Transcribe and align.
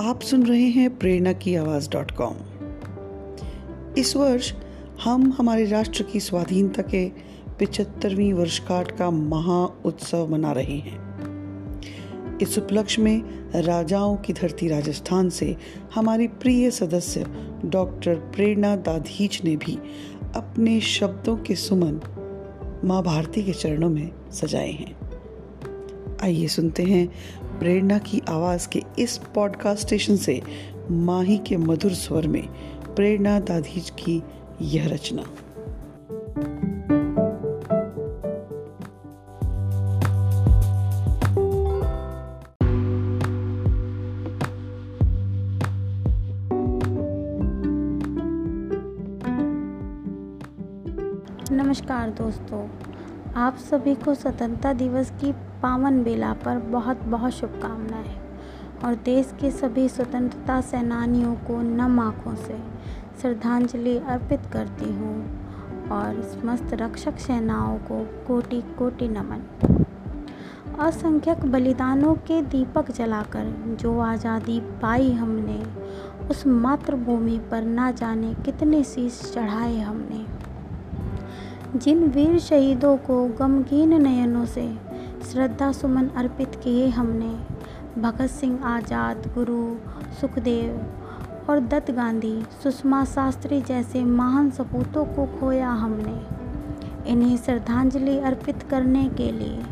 आप 0.00 0.20
सुन 0.20 0.46
रहे 0.46 0.68
हैं 0.68 0.98
प्रेरणा 0.98 1.32
की 1.32 1.54
आवाज़ 1.54 1.90
डॉट 1.90 2.10
कॉम। 2.10 2.34
इस 3.98 4.16
वर्ष 4.16 4.52
हम 5.04 5.32
हमारे 5.32 5.64
राष्ट्र 5.64 6.02
की 6.02 6.20
स्वाधीनता 6.20 6.82
के 6.82 7.08
पिचहत्तरवीं 7.58 8.32
वर्षगांठ 8.32 8.98
का 8.98 9.10
महा 9.10 9.82
उत्सव 9.84 10.28
मना 10.30 10.52
रहे 10.52 10.76
हैं। 10.76 10.98
इस 12.38 12.58
उपलक्ष्य 12.58 13.02
में 13.02 13.22
राजाओं 13.54 14.16
की 14.16 14.32
धरती 14.32 14.68
राजस्थान 14.68 15.30
से 15.30 15.56
हमारी 15.94 16.28
प्रिय 16.28 16.70
सदस्य 16.70 17.26
डॉक्टर 17.64 18.14
प्रेरणा 18.14 18.76
दाधीच 18.76 19.44
ने 19.44 19.56
भी 19.56 19.78
अपने 20.36 20.80
शब्दों 20.80 21.36
के 21.36 21.54
सुमन 21.54 22.00
माँ 22.84 23.02
भारती 23.02 23.42
के 23.42 23.52
चरणों 23.52 23.90
में 23.90 24.10
सजाए 24.32 24.70
हैं। 24.70 25.07
आइए 26.22 26.46
सुनते 26.46 26.82
हैं 26.82 27.08
प्रेरणा 27.58 27.98
की 27.98 28.22
आवाज़ 28.28 28.68
के 28.68 28.82
इस 28.98 29.18
पॉडकास्ट 29.34 29.86
स्टेशन 29.86 30.16
से 30.16 30.42
माही 30.90 31.38
के 31.38 31.56
मधुर 31.56 31.92
स्वर 31.92 32.26
में 32.26 32.48
प्रेरणा 32.94 33.40
दाधीज 33.40 33.90
की 33.90 34.22
यह 34.60 34.88
रचना। 34.88 35.22
नमस्कार 51.52 52.10
दोस्तों, 52.10 52.68
आप 53.36 53.56
सभी 53.56 53.94
को 53.94 54.14
स्वतंत्रता 54.14 54.72
दिवस 54.72 55.10
की 55.10 55.32
पावन 55.62 56.02
बेला 56.04 56.32
पर 56.32 56.58
बहुत 56.58 57.02
बहुत 57.02 57.32
शुभकामनाएँ 57.32 58.16
और 58.84 58.94
देश 58.94 59.32
के 59.40 59.50
सभी 59.50 59.88
स्वतंत्रता 59.88 60.60
सेनानियों 60.60 61.34
को 61.34 61.60
नम 61.62 62.00
आँखों 62.00 62.34
से 62.34 62.58
श्रद्धांजलि 63.20 63.98
अर्पित 63.98 64.40
करती 64.52 64.92
हूँ 64.92 65.16
और 65.92 66.22
समस्त 66.22 66.74
रक्षक 66.74 67.18
सेनाओं 67.18 67.78
को 67.78 68.04
कोटि 68.26 68.60
कोटि 68.78 69.08
नमन। 69.08 69.42
असंख्यक 70.80 71.44
बलिदानों 71.44 72.14
के 72.14 72.42
दीपक 72.42 72.90
जलाकर 72.90 73.76
जो 73.80 73.98
आज़ादी 74.00 74.60
पाई 74.60 75.12
हमने, 75.12 75.62
उस 76.30 76.46
मातृभूमि 76.46 77.38
पर 77.50 77.62
ना 77.62 77.90
जाने 77.90 78.34
कितने 78.34 78.84
शीश 78.84 79.32
चढ़ाए 79.34 79.78
हमने। 79.78 80.26
जिन 81.78 82.04
वीर 82.08 82.38
शहीदों 82.38 82.96
को 82.96 83.24
गमगीन 83.28 84.02
नयनों 84.02 84.44
से 84.44 84.87
श्रद्धा 85.28 85.70
सुमन 85.72 86.06
अर्पित 86.08 86.54
किए 86.54 86.88
हमने। 86.88 88.00
भगत 88.00 88.30
सिंह 88.30 88.64
आज़ाद, 88.64 89.26
गुरु 89.34 89.76
सुखदेव 90.20 91.50
और 91.50 91.60
दत्त 91.60 91.90
गांधी 91.90 92.42
सुषमा 92.62 93.04
शास्त्री 93.04 93.60
जैसे 93.60 94.04
महान 94.04 94.50
सपूतों 94.50 95.04
को 95.04 95.26
खोया 95.40 95.70
हमने। 95.70 97.10
इन्हें 97.10 97.36
श्रद्धांजलि 97.36 98.18
अर्पित 98.20 98.62
करने 98.62 99.08
के 99.08 99.30
लिए 99.32 99.62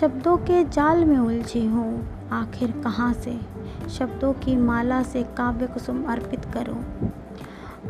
शब्दों 0.00 0.36
के 0.36 0.64
जाल 0.64 1.04
में 1.04 1.18
उलझी 1.18 1.66
हूँ। 1.66 2.08
आखिर 2.32 2.70
कहाँ 2.84 3.12
से? 3.12 3.38
शब्दों 3.90 4.32
की 4.32 4.56
माला 4.56 5.02
से 5.02 5.22
काव्य 5.22 5.66
कुसुम 5.66 6.04
अर्पित 6.04 6.44
करूँ। 6.44 6.84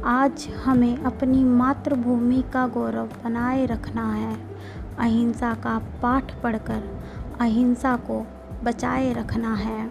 आज 0.05 0.49
हमें 0.65 0.97
अपनी 0.97 1.45
मातृभूमि 1.45 2.43
का 2.53 2.67
गौरव 2.67 3.07
बनाए 3.25 3.67
रखना 3.67 4.13
है। 4.13 4.37
अहिंसा 4.99 5.55
का 5.55 5.79
पाठ 6.03 6.33
पढ़कर 6.43 6.83
अहिंसा 7.41 7.97
को 7.97 8.27
बचाए 8.65 9.13
रखना 9.13 9.55
है। 9.55 9.91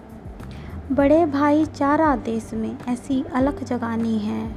बड़े 0.92 1.26
भाई 1.26 1.66
चारा 1.66 2.16
देश 2.16 2.54
में 2.54 2.78
ऐसी 2.88 3.24
अलख 3.34 3.64
जगानी 3.64 4.18
है। 4.20 4.56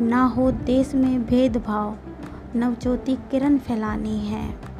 ना 0.00 0.24
हो 0.24 0.50
देश 0.52 0.94
में 0.94 1.26
भेदभाव, 1.26 1.96
नवज्योति 2.56 3.16
किरण 3.30 3.58
फैलानी 3.58 4.18
है। 4.18 4.70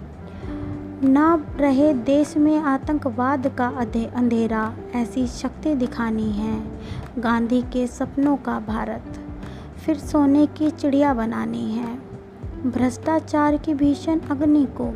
ना 1.04 1.44
रहे 1.56 1.94
देश 1.94 2.36
में 2.36 2.58
आतंकवाद 2.58 3.46
का 3.48 3.68
अंधेरा, 4.14 4.74
ऐसी 4.94 5.26
शक्ति 5.26 5.74
दिखानी 5.74 6.30
है। 6.32 6.62
गांधी 7.18 7.62
के 7.62 7.86
सपनों 7.86 8.36
का 8.36 8.58
भारत, 8.60 9.20
फिर 9.86 9.98
सोने 9.98 10.46
की 10.46 10.70
चिड़िया 10.70 11.14
बनानी 11.14 11.72
है। 11.72 12.09
भ्रष्टाचार 12.66 13.56
की 13.56 13.74
भीषण 13.74 14.20
अग्नि 14.20 14.66
को 14.80 14.92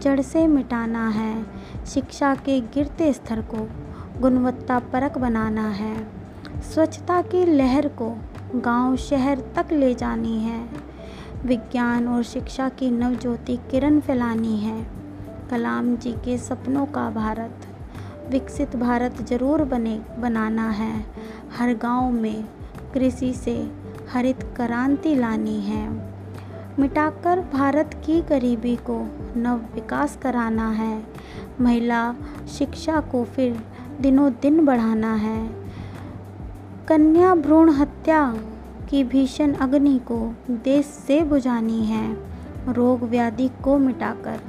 जड़ 0.00 0.20
से 0.20 0.46
मिटाना 0.46 1.08
है। 1.08 1.44
शिक्षा 1.86 2.34
के 2.34 2.60
गिरते 2.60 3.12
स्तर 3.12 3.40
को 3.40 3.68
गुणवत्ता 4.20 4.78
परक 4.78 5.18
बनाना 5.18 5.68
है। 5.68 6.08
स्वच्छता 6.60 7.22
की 7.22 7.44
लहर 7.44 7.88
को 7.88 8.18
गाँव 8.54 8.96
शहर 8.96 9.40
तक 9.56 9.72
ले 9.72 9.94
जानी 9.94 10.38
है। 10.38 10.68
विज्ञान 11.44 12.08
और 12.08 12.22
शिक्षा 12.22 12.68
की 12.68 12.90
नवज्योति 12.90 13.56
किरण 13.56 14.00
फैलानी 14.00 14.56
है। 14.56 14.86
कलाम 15.50 15.96
जी 15.96 16.12
के 16.12 16.38
सपनों 16.38 16.86
का 16.86 17.10
भारत, 17.10 17.66
विकसित 18.30 18.76
भारत 18.76 19.22
ज़रूर 19.22 19.64
बने, 19.64 20.00
बनाना 20.18 20.70
है। 20.70 21.06
हर 21.58 21.74
गाँव 21.74 22.10
में 22.10 22.44
कृषि 22.94 23.32
से 23.32 23.70
हरित 24.12 24.42
क्रांति 24.42 25.14
लानी 25.14 25.60
है। 25.60 26.11
मिटाकर 26.78 27.40
भारत 27.40 28.02
की 28.06 28.22
गरीबी 28.22 28.76
को 28.76 29.06
नव 29.36 29.56
विकास 29.74 30.18
कराना 30.22 30.70
है। 30.70 31.02
महिला 31.60 32.14
शिक्षा 32.58 33.00
को 33.00 33.24
फिर 33.24 33.60
दिनों 34.00 34.32
दिन 34.42 34.64
बढ़ाना 34.64 35.14
है। 35.14 35.50
कन्या 36.88 37.34
भ्रूण 37.34 37.70
हत्या 37.70 38.36
की 38.90 39.04
भीषण 39.04 39.52
अग्नि 39.52 39.98
को 39.98 40.34
देश 40.50 40.86
से 40.86 41.20
बुझानी 41.20 41.84
है। 41.84 42.16
रोग 42.72 43.02
व्याधि 43.02 43.50
को 43.64 43.78
मिटाकर 43.78 44.40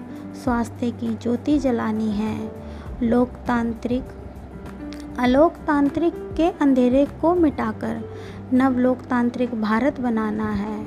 स्वास्थ्य 0.44 0.92
की 0.92 1.14
ज्योति 1.14 1.60
जलानी 1.60 2.12
है। 2.12 2.52
लोकतांत्रिक 3.04 4.04
अलोकतांत्रिक 5.20 6.14
के 6.16 6.50
अंधेरे 6.50 7.06
को 7.06 7.36
मिटाकर 7.36 8.10
नव 8.54 8.78
लोकतांत्रिक 8.78 9.62
भारत 9.62 10.00
बनाना 10.00 10.50
है। 10.50 10.86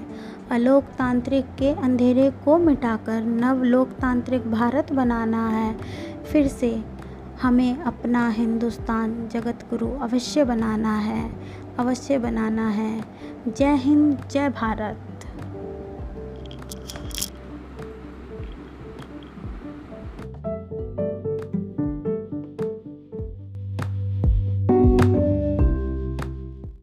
अलोकतांत्रिक 0.50 1.44
के 1.44 1.70
अंधेरे 1.70 2.31
को 2.31 2.59
मिटाकर 2.59 3.22
नव 3.22 3.62
लोकतांत्रिक 3.62 4.50
भारत 4.50 4.92
बनाना 4.92 5.48
है। 5.48 5.76
फिर 6.32 6.48
से 6.48 6.84
हमें 7.42 7.78
अपना 7.78 8.28
हिंदुस्तान 8.28 9.28
जगत 9.32 9.66
गुरु 9.70 9.87
अवश्य 9.87 10.44
बनाना 10.44 10.98
है, 10.98 11.32
अवश्य 11.78 12.19
बनाना 12.19 12.69
है। 12.69 13.04
जय 13.48 13.75
हिंद, 13.75 14.19
जय 14.31 14.48
भारत। 14.48 15.06